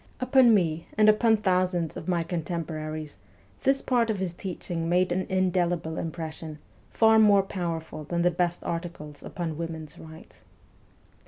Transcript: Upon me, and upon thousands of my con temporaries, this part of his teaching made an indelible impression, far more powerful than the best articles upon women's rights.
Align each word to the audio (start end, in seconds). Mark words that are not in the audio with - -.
Upon 0.19 0.55
me, 0.55 0.87
and 0.97 1.07
upon 1.09 1.37
thousands 1.37 1.95
of 1.95 2.07
my 2.07 2.23
con 2.23 2.41
temporaries, 2.41 3.19
this 3.61 3.83
part 3.83 4.09
of 4.09 4.17
his 4.17 4.33
teaching 4.33 4.89
made 4.89 5.11
an 5.11 5.27
indelible 5.29 5.99
impression, 5.99 6.57
far 6.89 7.19
more 7.19 7.43
powerful 7.43 8.03
than 8.03 8.23
the 8.23 8.31
best 8.31 8.63
articles 8.63 9.21
upon 9.21 9.59
women's 9.59 9.99
rights. 9.99 10.43